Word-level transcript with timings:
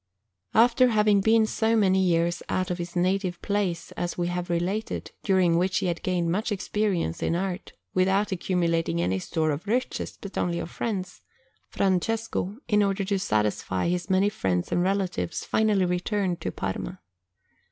After 0.55 0.87
having 0.87 1.21
been 1.21 1.45
so 1.45 1.75
many 1.75 1.99
years 2.03 2.41
out 2.49 2.71
of 2.71 2.79
his 2.79 2.95
native 2.95 3.39
place, 3.43 3.91
as 3.91 4.17
we 4.17 4.29
have 4.29 4.49
related, 4.49 5.11
during 5.21 5.59
which 5.59 5.77
he 5.77 5.85
had 5.85 6.01
gained 6.01 6.31
much 6.31 6.51
experience 6.51 7.21
in 7.21 7.35
art, 7.35 7.73
without 7.93 8.31
accumulating 8.31 8.99
any 8.99 9.19
store 9.19 9.51
of 9.51 9.67
riches, 9.67 10.17
but 10.19 10.39
only 10.39 10.57
of 10.57 10.71
friends, 10.71 11.21
Francesco, 11.67 12.57
in 12.67 12.81
order 12.81 13.05
to 13.05 13.19
satisfy 13.19 13.89
his 13.89 14.09
many 14.09 14.29
friends 14.29 14.71
and 14.71 14.81
relatives, 14.81 15.45
finally 15.45 15.85
returned 15.85 16.41
to 16.41 16.51
Parma. 16.51 16.99